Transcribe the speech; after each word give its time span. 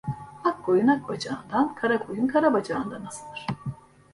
Ak 0.43 0.63
koyun 0.65 0.87
ak 0.87 1.07
bacağından, 1.09 1.75
kara 1.75 1.99
koyun 2.05 2.27
kara 2.27 2.53
bacağından 2.53 3.05
asılır. 3.05 3.47